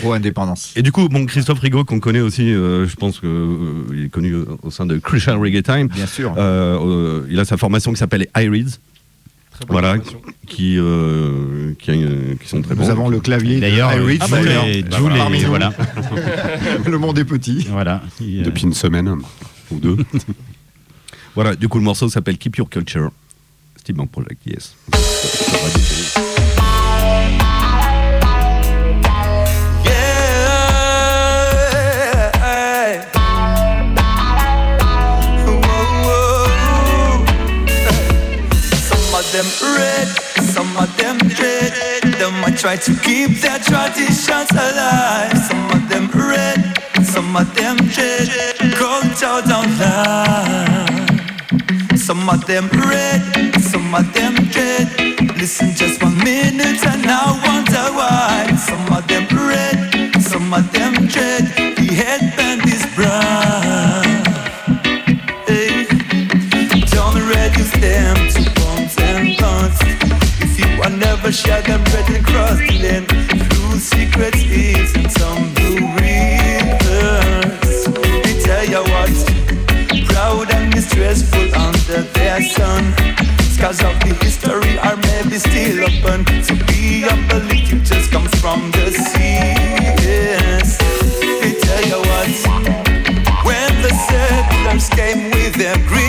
[0.00, 0.72] pro indépendance.
[0.76, 4.34] Et du coup, bon, Christophe Rigaud, qu'on connaît aussi, euh, je pense qu'il est connu
[4.34, 5.86] au, au sein de Crucial Reggae Time.
[5.88, 6.34] Bien sûr.
[6.36, 8.78] Euh, euh, il a sa formation qui s'appelle iReads,
[9.52, 9.96] Très bonne voilà,
[10.46, 12.90] qui, euh, qui, a- qui sont très Nous bons.
[12.90, 13.60] avons le clavier.
[13.60, 14.26] D'ailleurs, euh, Bah,
[15.46, 15.72] voilà.
[16.86, 17.66] le monde est petit.
[17.70, 18.02] Voilà.
[18.20, 19.14] Il, euh, Depuis une semaine
[19.70, 19.96] ou deux.
[21.34, 23.10] Voilà, du coup, le morceau s'appelle Keep Your Culture.
[23.78, 24.74] Steve Bank Project, yes.
[39.42, 40.08] them red,
[40.54, 41.72] some of them dread.
[42.18, 45.36] Them I try to keep their traditions alive.
[45.48, 46.60] Some of them red,
[47.02, 48.28] some of them dread.
[48.74, 49.72] Culture don't.
[51.98, 53.22] Some of them red,
[53.60, 54.86] some of them dread.
[55.36, 58.54] Listen just one minute and I wonder why.
[58.56, 61.44] Some of them red, some of them dread.
[61.76, 64.01] The headband is brown.
[71.32, 77.84] Never them bread across the land, through secret is in some blue rivers.
[78.22, 79.16] They tell you what
[80.08, 82.92] proud and distressful under their sun.
[83.54, 86.26] Scars of the history are maybe still open.
[86.44, 89.56] So be unbelief, it just comes from the sea.
[90.04, 90.76] Yes,
[91.40, 92.30] they tell you what.
[93.46, 96.01] When the settlers came with their greed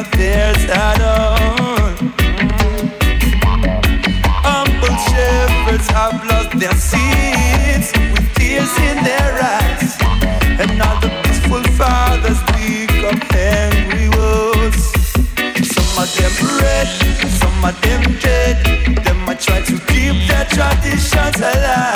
[0.00, 1.92] theirs at all.
[4.42, 9.98] Humble shepherds have lost their seats with tears in their eyes,
[10.60, 14.84] and now the peaceful fathers become angry wolves.
[15.74, 16.88] Some of them red,
[17.40, 18.64] some of them dead.
[19.04, 21.91] Them I try to keep their traditions alive.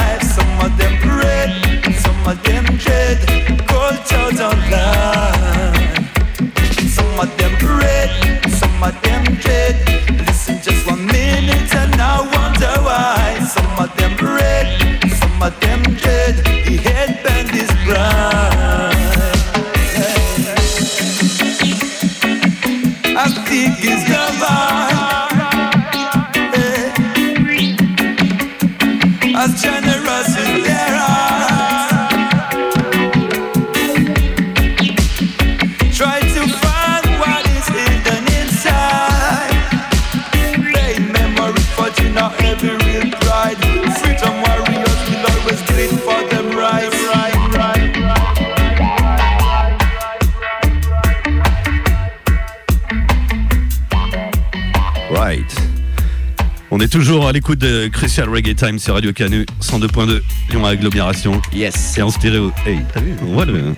[56.97, 61.43] Toujours à l'écoute de Crucial Reggae Time sur Radio Canu 102.2 Lyon Agglomération.
[61.53, 61.99] Yes.
[61.99, 62.53] Et en stéréo.
[62.65, 63.75] Hey, t'as vu On voit le.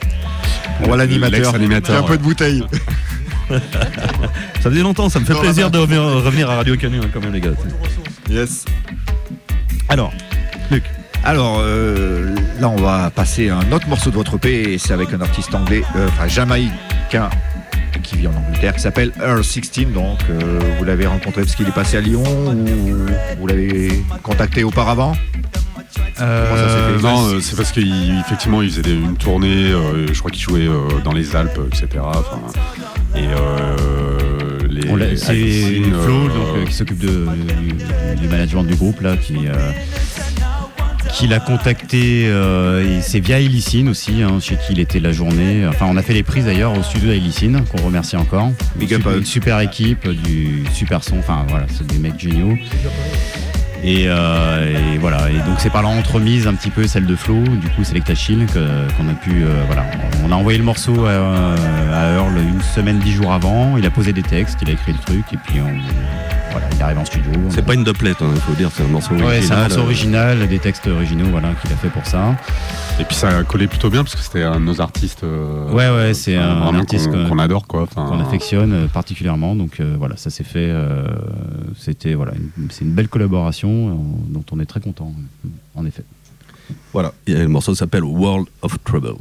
[0.80, 1.52] On voit l'animateur.
[1.52, 2.62] Un peu de bouteille.
[3.50, 3.58] Ça
[4.70, 7.20] faisait longtemps, ça me fait Non, plaisir de revenir, revenir à Radio Canu hein, quand
[7.20, 7.50] même les gars.
[8.30, 8.66] Yes.
[9.88, 10.12] Alors,
[10.70, 10.84] Luc.
[11.24, 14.92] Alors euh, là, on va passer à un autre morceau de votre EP et c'est
[14.92, 17.30] avec un artiste anglais, euh, enfin jamaïcain
[18.08, 19.60] qui vit en Angleterre, qui s'appelle Earl 16.
[19.94, 23.06] Donc, euh, vous l'avez rencontré parce qu'il est passé à Lyon ou
[23.40, 25.12] vous l'avez contacté auparavant?
[26.16, 27.02] Comment ça s'est fait?
[27.02, 30.66] non, euh, c'est parce qu'effectivement, il faisait des- une tournée, euh, je crois qu'il jouait
[30.66, 31.86] euh, dans les Alpes, etc.
[33.14, 33.76] et euh,
[34.68, 35.16] les.
[35.16, 39.34] C'est Flo euh, donc, euh, qui s'occupe du management du groupe là, qui,
[41.08, 42.24] euh, qui l'a contacté.
[42.26, 45.66] euh, et c'est via Elicine aussi, hein, chez qui il était la journée.
[45.66, 48.50] Enfin, on a fait les prises d'ailleurs au studio d'Elicine, qu'on remercie encore.
[48.76, 49.60] Big Une up super-.
[49.62, 51.18] Une équipe, du super son.
[51.18, 52.56] Enfin voilà, c'est des mecs géniaux.
[53.84, 57.36] Et, euh, et voilà, et donc c'est par l'entremise un petit peu celle de Flo,
[57.44, 59.84] du coup Selecta Chill, qu'on a pu, euh, voilà,
[60.26, 61.54] on a envoyé le morceau à,
[61.94, 64.92] à Earl une semaine, dix jours avant, il a posé des textes, il a écrit
[64.92, 65.68] le truc, et puis on,
[66.78, 67.32] il arrive en studio.
[67.50, 69.32] C'est pas une doublet, il faut dire, c'est un morceau original.
[69.34, 72.36] Ouais, c'est un morceau euh, original, des textes originaux, voilà, qu'il a fait pour ça.
[73.00, 75.22] Et puis ça a collé plutôt bien parce que c'était un de nos artistes.
[75.24, 77.86] euh, Ouais, ouais, c'est enfin, un artiste qu'on adore, quoi.
[77.92, 79.54] Qu'on affectionne euh, particulièrement.
[79.56, 80.68] Donc euh, voilà, ça s'est fait.
[80.70, 81.06] euh,
[81.76, 83.92] C'était voilà, une- c'est une belle collaboration euh,
[84.28, 85.12] dont on est très content,
[85.74, 86.04] en effet.
[86.92, 89.14] Voilà, et le morceau s'appelle World of Troubles.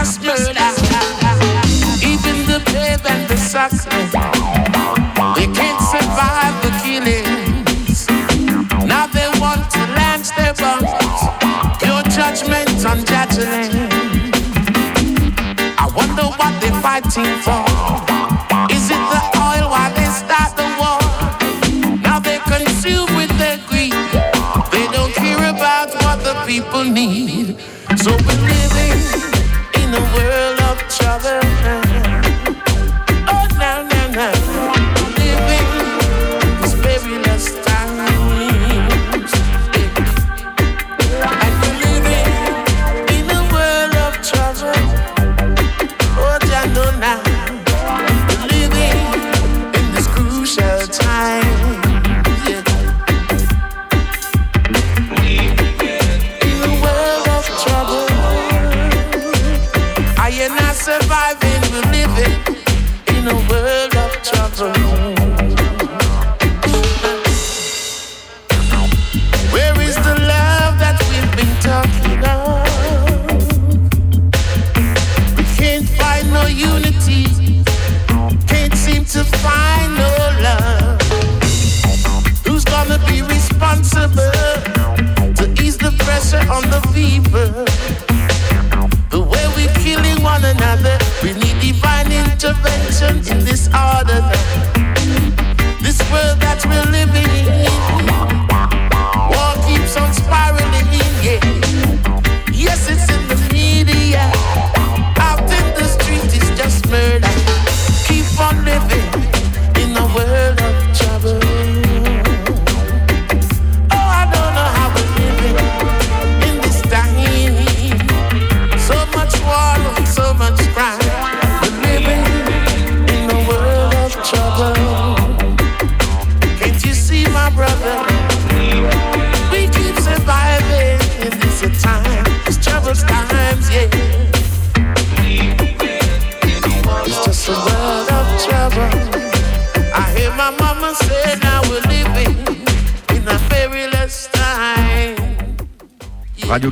[0.00, 0.72] Murder.
[2.00, 3.84] Even the babe and the success,
[5.36, 8.08] they can't survive the killings.
[8.86, 11.20] Now they want to launch their bombs.
[11.82, 13.92] Pure judgment on judgment.
[15.76, 17.64] I wonder what they're fighting for.
[18.72, 21.00] Is it the oil while they start the war?
[22.00, 23.92] Now they're consumed with their greed.
[24.72, 27.39] They don't care about what the people need.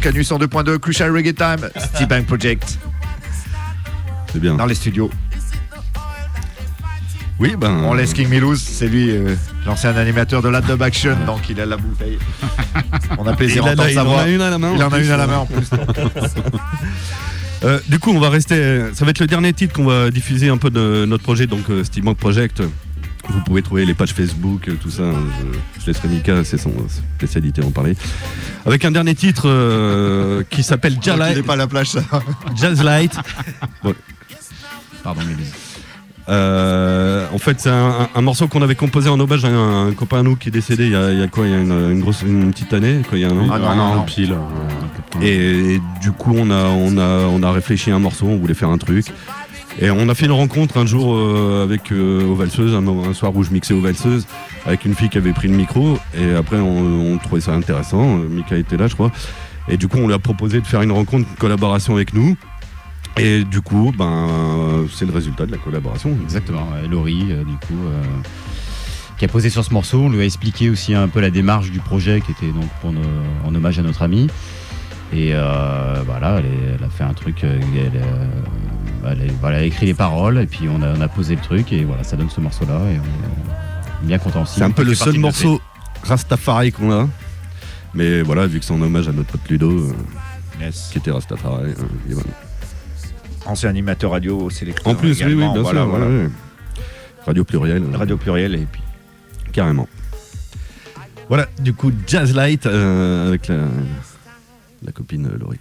[0.08, 2.78] Canus 102.2, Crucial Reggae Time, Steve Bank Project,
[4.32, 4.54] C'est bien.
[4.54, 5.10] dans les studios.
[7.38, 7.82] Oui, ben.
[7.84, 9.34] On laisse King Milouz, c'est lui, euh,
[9.66, 12.18] l'ancien animateur de la Dub Action, donc il a la bouteille.
[13.18, 14.22] On a plaisir à en a- entendre il sa en voix.
[14.22, 15.68] a une à la main, Il en en a une à la main en plus.
[17.64, 18.82] Euh, du coup, on va rester.
[18.94, 21.68] Ça va être le dernier titre qu'on va diffuser un peu de notre projet, donc
[21.70, 22.62] euh, Steve Bank Project.
[23.28, 25.02] Vous pouvez trouver les pages Facebook, euh, tout ça.
[25.02, 25.14] hein.
[25.76, 26.72] Je, je laisserai Mika, c'est son
[27.16, 27.96] spécialité en parler.
[28.68, 31.42] Avec un dernier titre euh, qui s'appelle Jazz Il Light.
[31.46, 32.00] pas à la plage, ça.
[32.54, 33.12] Jazz Light.
[35.02, 35.52] Pardon, Mélise.
[36.28, 39.88] Euh, en fait, c'est un, un- un morceau qu'on avait composé en hommage à un,
[39.88, 41.52] un copain à nous qui est décédé il y a, il y a quoi Il
[41.52, 43.48] y a une, une grosse, une petite année, quoi, il y a un an.
[43.50, 44.02] Ah non, un non, an non.
[44.02, 44.32] pile.
[44.32, 48.26] euh, Et, et du coup, on a, on, a, on a réfléchi à un morceau,
[48.26, 49.06] on voulait faire un truc.
[49.80, 53.34] Et on a fait une rencontre un jour euh, avec euh, aux valseuses, un, soir
[53.36, 54.26] où je mixais aux valseuses,
[54.66, 55.98] avec une fille qui avait pris le micro.
[56.16, 58.18] Et après, on, trouvait ça intéressant.
[58.18, 59.12] Euh, Mika était là, je crois.
[59.68, 62.36] Et du coup, on lui a proposé de faire une rencontre, une collaboration avec nous.
[63.18, 66.16] Et du coup, ben, c'est le résultat de la collaboration.
[66.24, 67.78] Exactement, Laurie, euh, du coup,
[69.16, 70.00] qui a posé sur ce morceau.
[70.00, 72.92] On lui a expliqué aussi un peu la démarche du projet qui était donc pour
[73.44, 74.28] en hommage à notre ami.
[75.12, 75.32] Et
[76.06, 77.44] voilà, elle, a fait un truc,
[79.06, 81.34] elle est- voilà, elle a écrit les paroles et puis on a, on a posé
[81.36, 84.54] le truc et voilà, ça donne ce morceau-là et on est bien content aussi.
[84.56, 85.60] C'est un peu le seul morceau
[86.04, 87.08] Rastafari qu'on a.
[87.94, 89.92] Mais voilà, vu que c'est en hommage à notre pote Ludo, euh,
[90.60, 90.90] Yes.
[90.92, 91.70] qui était Rastafari.
[91.70, 91.74] euh,
[92.10, 92.28] voilà.
[93.46, 94.86] Ancien animateur radio sélecteur.
[94.92, 95.88] En plus, oui, oui, bien voilà, sûr.
[95.88, 96.06] voilà.
[96.06, 96.28] ouais.
[97.26, 97.82] Radio pluriel.
[97.82, 98.82] euh, Radio pluriel et puis.
[99.52, 99.88] Carrément.
[101.28, 103.56] Voilà, du coup, Jazz Light euh, avec la,
[104.84, 105.58] la copine Laurie.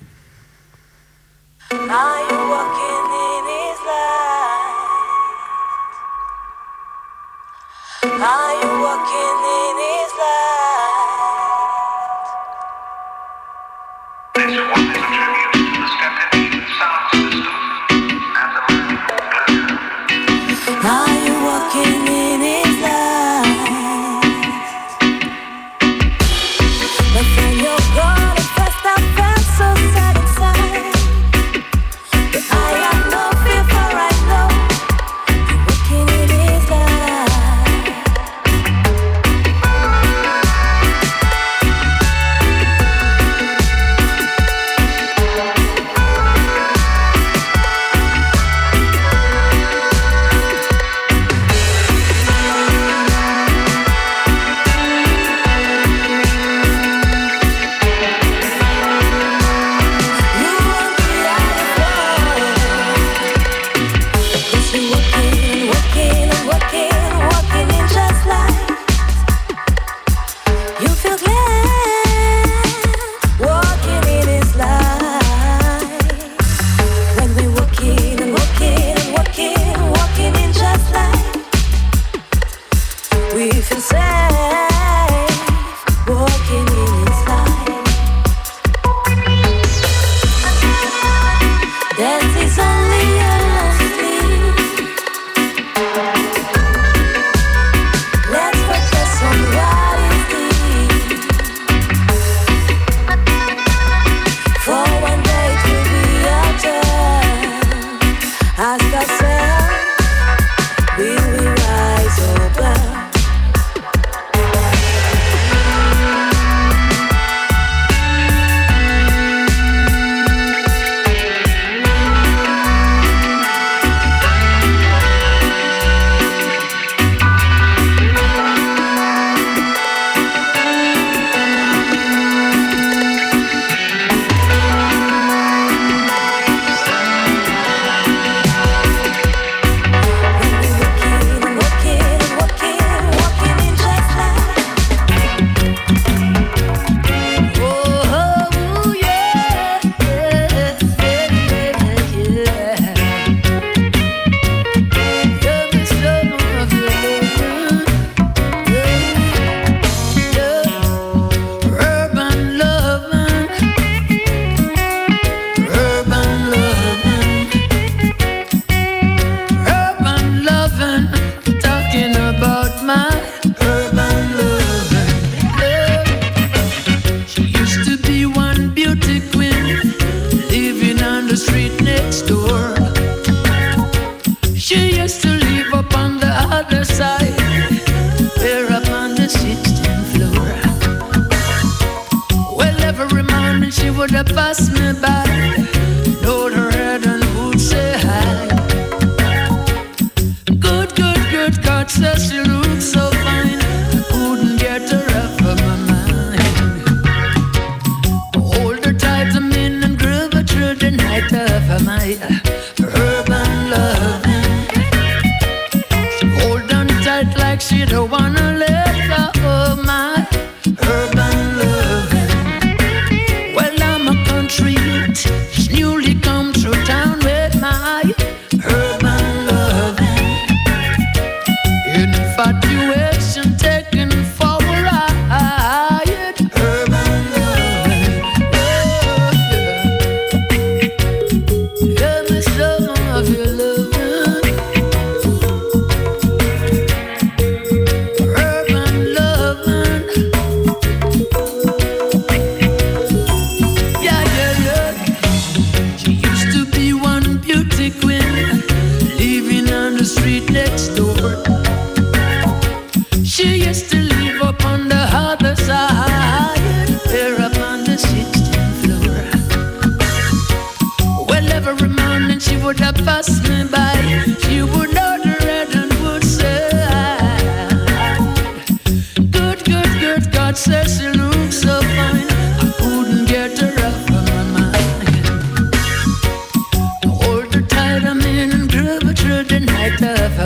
[8.10, 10.12] Are you walking in his
[14.95, 15.07] light?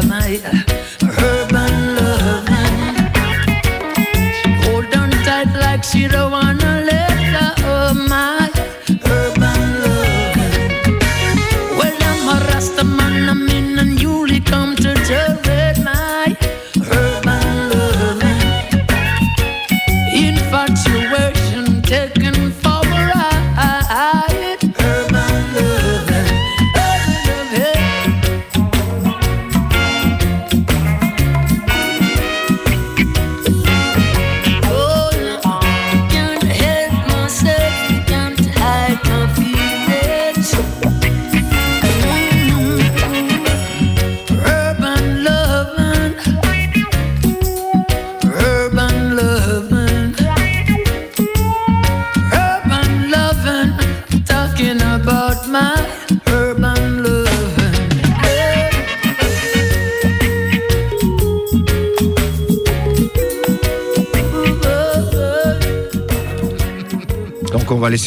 [0.07, 0.39] My
[1.03, 2.95] urban loving.
[4.63, 6.50] Hold on tight like she don't wanna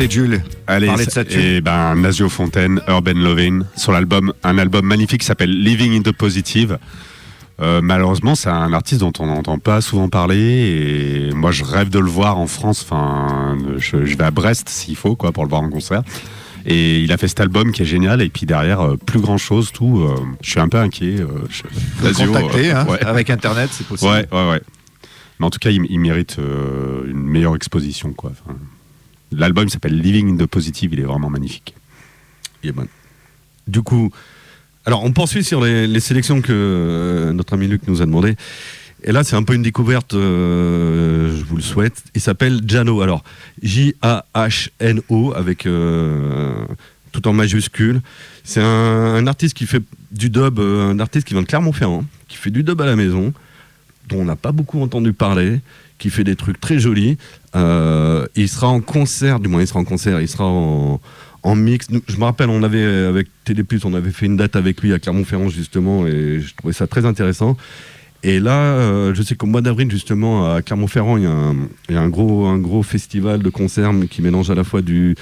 [0.02, 0.42] laisser Jules?
[0.66, 5.20] Allez, parler de ça et ben Nazio Fontaine, Urban Loving, sur l'album, un album magnifique
[5.20, 6.78] qui s'appelle Living in the Positive.
[7.60, 11.88] Euh, malheureusement, c'est un artiste dont on n'entend pas souvent parler et moi je rêve
[11.88, 12.82] de le voir en France.
[12.84, 16.02] Enfin, je, je vais à Brest s'il faut quoi pour le voir en concert.
[16.66, 19.36] Et il a fait cet album qui est génial et puis derrière euh, plus grand
[19.38, 20.00] chose, tout.
[20.00, 21.18] euh, je suis un peu inquiet.
[21.50, 23.04] je- contacter, euh, hein, ouais.
[23.04, 24.10] avec Internet, c'est possible.
[24.10, 24.60] Ouais, ouais, ouais.
[25.38, 28.32] Mais en tout cas, il, il mérite une meilleure exposition quoi.
[28.32, 28.56] Enfin,
[29.36, 31.74] L'album s'appelle Living in the Positive, il est vraiment magnifique.
[32.62, 32.88] Yeah, man.
[33.66, 34.10] Du coup,
[34.86, 38.36] alors on poursuit sur les, sélections que euh, notre ami Luc nous a demandé.
[39.06, 42.02] Et là, c'est un peu une découverte, euh, je vous le souhaite.
[42.14, 43.02] Il s'appelle Jano.
[43.02, 43.22] Alors,
[43.62, 46.54] J-A-H-N-O, avec euh,
[47.12, 48.00] tout en majuscule.
[48.44, 52.50] C'est un, artiste qui fait du dub, un artiste qui vient de Clermont-Ferrand, qui fait
[52.50, 53.34] du dub à la maison,
[54.08, 55.60] dont on n'a pas beaucoup entendu parler,
[55.98, 57.18] qui fait des trucs très jolis.
[57.56, 61.00] Euh, il sera en concert, du moins il sera en concert, il sera en,
[61.42, 61.86] en mix.
[62.08, 64.98] Je me rappelle, on avait avec Téléplus, on avait fait une date avec lui à
[64.98, 67.56] Clermont-Ferrand justement, et je trouvais ça très intéressant.
[68.26, 71.54] Et là, euh, je sais qu'au mois d'avril, justement, à Clermont-Ferrand, il y a, un,
[71.90, 74.80] il y a un, gros, un gros festival de concerts qui mélange à la fois
[74.80, 75.14] du,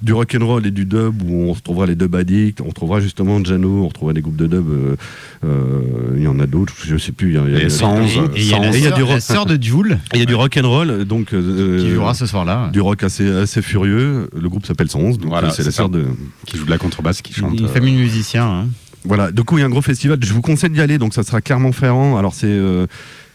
[0.00, 3.82] du rock'n'roll et du dub, où on retrouvera les dub addicts, on retrouvera justement Jano,
[3.84, 4.96] on retrouvera des groupes de dub, euh,
[5.44, 5.80] euh,
[6.16, 7.28] il y en a d'autres, je sais plus.
[7.28, 9.02] Il y a, il y a- Et Sans, Et il y a la sœur- du
[9.02, 9.20] la rock.
[9.20, 12.70] sœur de Jules il y a du rock'n'roll, donc euh, qui jouera ce soir-là.
[12.72, 14.30] du rock assez, assez furieux.
[14.34, 16.06] Le groupe s'appelle 111, donc Voilà, c'est la sœur de.
[16.46, 17.60] Qui joue de la contrebasse, qui chante.
[17.60, 18.48] Une famille de musiciens.
[18.48, 18.66] hein.
[19.04, 20.18] Voilà, du coup, il y a un gros festival.
[20.20, 20.98] Je vous conseille d'y aller.
[20.98, 22.16] Donc, ça sera Clermont-Ferrand.
[22.16, 22.86] Alors, c'est, euh,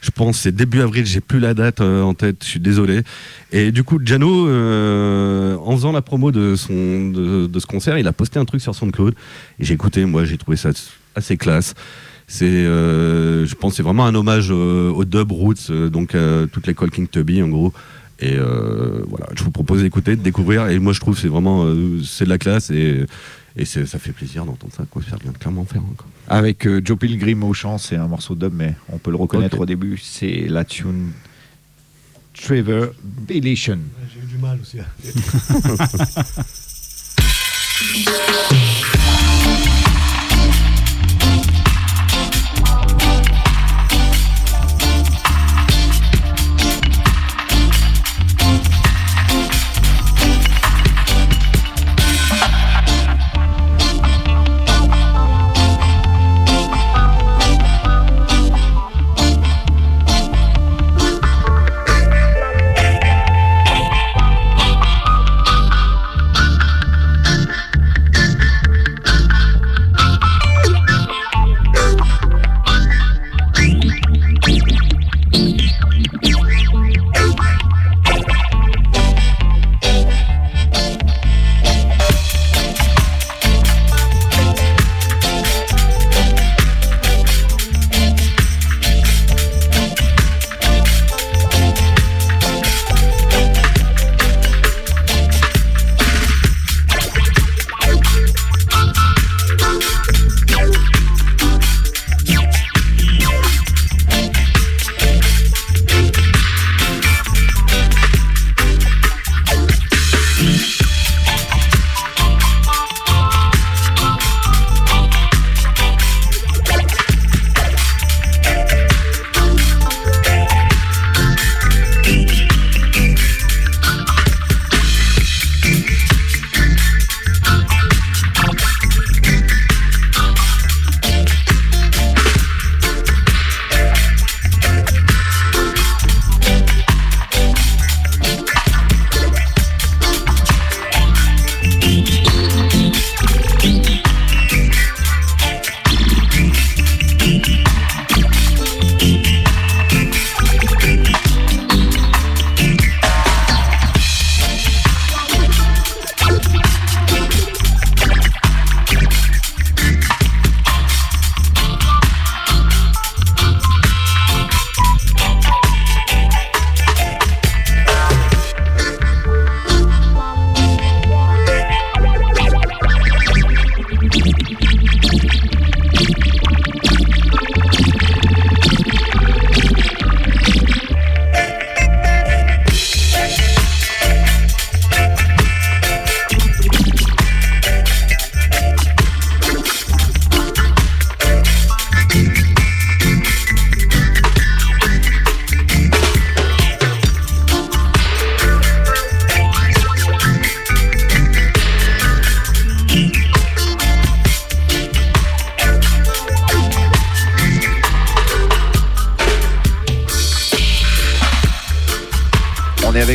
[0.02, 1.06] je pense, c'est début avril.
[1.06, 2.38] J'ai plus la date euh, en tête.
[2.44, 3.02] Je suis désolé.
[3.52, 8.08] Et du coup, Jano, euh, en faisant la promo de, son, de, ce concert, il
[8.08, 9.16] a posté un truc sur SoundCloud.
[9.60, 10.06] Et j'ai écouté.
[10.06, 10.70] Moi, j'ai trouvé ça
[11.16, 11.74] assez classe.
[12.28, 16.16] C'est, je pense, c'est vraiment un hommage au dub roots, donc
[16.52, 17.74] toute l'école King Tubby, en gros.
[18.20, 20.70] Et voilà, je vous propose d'écouter, de découvrir.
[20.70, 21.68] Et moi, je trouve c'est vraiment,
[22.04, 23.06] c'est de la classe et,
[23.56, 24.84] et c'est- ça fait plaisir d'entendre ça.
[24.90, 25.82] Quoi, ça vient de clairement faire.
[25.98, 26.08] Quoi.
[26.28, 29.18] Avec euh, Joe Pilgrim au chant, c'est un morceau de dub, mais on peut le
[29.18, 29.98] reconnaître au début.
[29.98, 31.12] C'est la tune
[32.34, 33.80] Trevor Belation.
[34.14, 34.78] J'ai eu du mal aussi.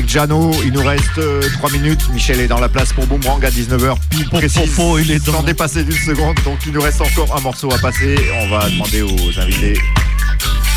[0.09, 1.20] Jano, il nous reste
[1.59, 2.09] 3 minutes.
[2.14, 5.84] Michel est dans la place pour Boomerang à 19h pile précise, il est sans dépasser
[5.84, 6.36] d'une seconde.
[6.44, 8.16] Donc il nous reste encore un morceau à passer.
[8.40, 9.78] On va demander aux invités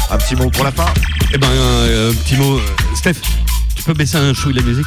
[0.09, 0.87] un petit mot pour la fin.
[1.33, 2.57] Eh ben, un petit mot.
[2.57, 2.61] euh,
[2.95, 3.15] Steph,
[3.75, 4.85] tu peux baisser un chouille la musique?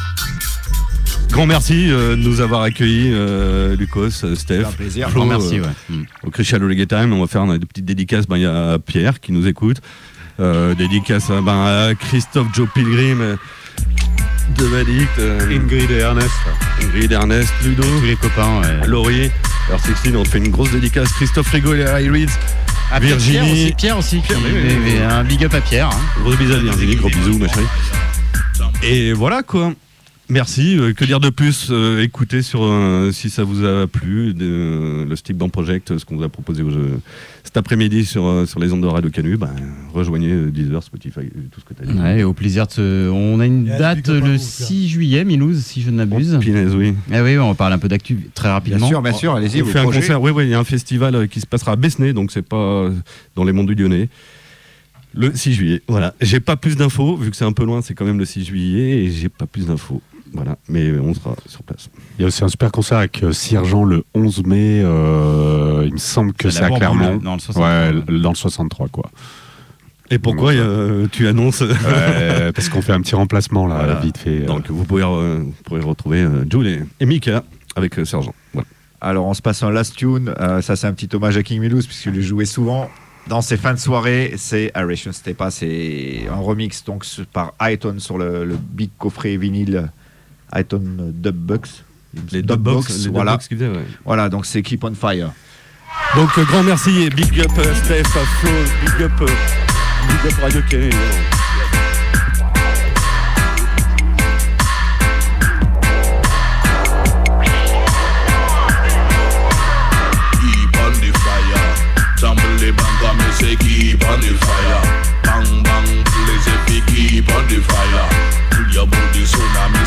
[1.31, 4.63] Grand merci euh, de nous avoir accueillis, euh, Lucas, euh, Steph.
[4.67, 5.09] Un plaisir.
[5.09, 5.69] Flo, Grand merci, euh, ouais.
[5.97, 6.03] Mm.
[6.23, 7.11] au Crucial Reggae Time.
[7.13, 8.27] On va faire une petite dédicace.
[8.27, 9.77] Ben, Il y a Pierre qui nous écoute.
[10.39, 13.35] Euh, dédicace à, ben, à Christophe Joe Pilgrim, euh,
[14.57, 16.29] de Valict, euh, Ingrid et Ernest.
[16.81, 18.87] Ingrid, Ernest, Ludo, Tous les copains, ouais.
[18.87, 19.31] Laurie.
[19.67, 21.11] Alors, Sixtine, on fait une grosse dédicace.
[21.13, 22.29] Christophe Rigaud et Harry Reeds.
[22.91, 23.51] Ah, Pierre Virginie.
[23.65, 24.19] aussi, Pierre aussi.
[24.19, 24.93] Pierre, oui, oui, oui.
[24.97, 25.89] mais Un big up à Pierre.
[25.89, 26.21] hein.
[26.21, 27.65] Gros bisous à Virginie, gros bisous, ma chérie.
[28.83, 29.73] Et voilà quoi.
[30.29, 30.77] Merci.
[30.79, 35.05] Euh, que dire de plus Euh, Écoutez sur euh, si ça vous a plu, de-
[35.07, 36.99] le Stick Band Project, ce qu'on vous a proposé au jeu
[37.55, 39.37] cet après-midi sur, euh, sur les ondes de Radio Canu.
[39.37, 39.49] Ben,
[39.93, 41.97] rejoignez euh, Deezer, Spotify, euh, tout ce que tu as dit.
[41.97, 43.09] Ouais, et au plaisir de.
[43.09, 46.37] On a une date le vous, 6 juillet, Milouz, si je ne m'abuse.
[46.41, 46.93] Pinaise, oui.
[47.13, 48.87] Ah oui, on parle un peu d'actu très Bien rapidement.
[48.89, 49.61] sûr, bien sûr, allez-y.
[49.61, 50.21] On fait un concert.
[50.21, 52.89] Oui, oui, il y a un festival qui se passera à Besnay, donc c'est pas
[53.35, 54.09] dans les monts du Lyonnais.
[55.13, 55.81] Le 6 juillet.
[55.87, 56.13] Voilà.
[56.19, 58.43] J'ai pas plus d'infos, vu que c'est un peu loin, c'est quand même le 6
[58.43, 60.01] juillet, et j'ai pas plus d'infos.
[60.33, 60.57] Voilà.
[60.67, 61.89] Mais on sera sur place.
[62.17, 64.81] Il y a aussi un super concert avec euh, Siergeant le 11 mai.
[64.83, 67.17] euh, il me semble que C'est à Clermont.
[67.17, 67.63] dans le 63.
[67.67, 69.09] Ouais, dans le 63, quoi.
[70.11, 73.95] Et pourquoi euh, tu annonces Ouais, parce qu'on fait un petit remplacement, là, Voilà.
[74.01, 74.41] vite fait.
[74.43, 74.45] euh.
[74.45, 77.43] Donc vous pourrez, euh, vous pourrez retrouver euh, Jules et, et Mika
[77.75, 78.33] avec euh, Sergent.
[78.53, 78.67] Voilà.
[79.01, 80.33] Alors on se passe un last tune.
[80.39, 82.89] Euh, ça c'est un petit hommage à King Milouz puisqu'il le jouait souvent
[83.27, 84.33] dans ses fins de soirée.
[84.37, 85.49] C'est Aeration Stepa.
[85.51, 87.03] C'est un remix donc
[87.33, 89.89] par Ayton sur le, le big coffret vinyle
[90.53, 91.83] Iton euh, Dubbucks.
[92.31, 93.37] Les Dubbox, voilà.
[93.51, 93.85] Ouais.
[94.05, 95.31] voilà, donc c'est Keep on Fire.
[96.15, 100.61] Donc euh, grand merci et big up euh, Steph, Flo, big up, big up Radio
[100.69, 100.97] Canada.
[113.35, 118.14] Say keep on the fire, bang bang, please keep on the fire.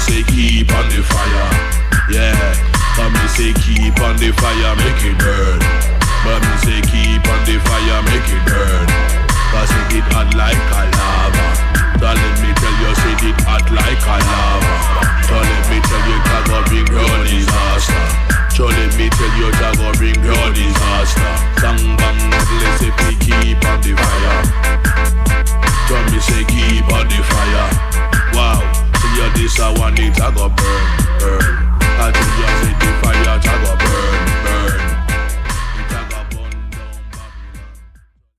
[0.09, 1.50] say keep on the fire.
[2.09, 2.32] Yeah,
[2.96, 5.61] but me say keep on the fire, make it burn.
[6.24, 8.88] But me say keep on the fire, make it burn.
[9.52, 11.46] Cause it hot like a lava.
[12.00, 14.72] So let me tell you, say it hot like a lava.
[15.28, 18.04] So let me tell you, that will bring your disaster.
[18.56, 21.32] So let me tell you, that will bring your disaster.
[21.61, 22.20] Bang bang,
[22.64, 24.40] let's say keep on the fire.
[25.88, 27.68] So me say keep on the fire.
[28.32, 28.88] Wow
[29.19, 30.85] you this, I want it, I go burn,
[31.19, 31.55] burn.
[31.99, 33.78] I tell you, I say the fire, I go